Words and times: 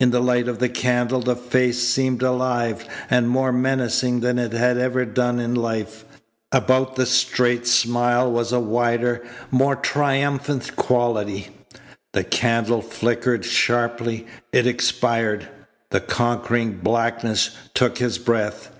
In 0.00 0.12
the 0.12 0.20
light 0.20 0.48
of 0.48 0.60
the 0.60 0.70
candle 0.70 1.20
the 1.20 1.36
face 1.36 1.82
seemed 1.86 2.22
alive 2.22 2.86
and 3.10 3.28
more 3.28 3.52
menacing 3.52 4.20
than 4.20 4.38
it 4.38 4.52
had 4.52 4.78
ever 4.78 5.04
done 5.04 5.38
in 5.38 5.54
life. 5.54 6.06
About 6.50 6.96
the 6.96 7.04
straight 7.04 7.66
smile 7.66 8.32
was 8.32 8.50
a 8.50 8.60
wider, 8.60 9.22
more 9.50 9.76
triumphant 9.76 10.74
quality. 10.74 11.48
The 12.14 12.24
candle 12.24 12.80
flickered 12.80 13.44
sharply. 13.44 14.26
It 14.54 14.66
expired. 14.66 15.48
The 15.90 16.00
conquering 16.00 16.78
blackness 16.78 17.50
took 17.74 17.98
his 17.98 18.16
breath. 18.16 18.70